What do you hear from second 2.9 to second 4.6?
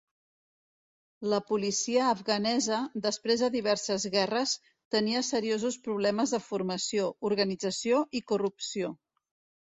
després de diverses guerres,